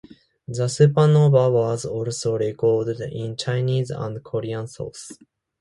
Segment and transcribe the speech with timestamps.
[0.47, 5.15] The supernova was also recorded in Chinese and Korean sources.